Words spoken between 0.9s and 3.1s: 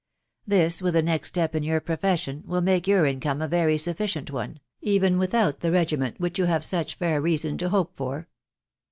the next step in your profession, will make your